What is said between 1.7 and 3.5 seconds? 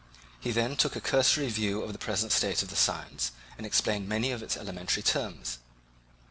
of the present state of the science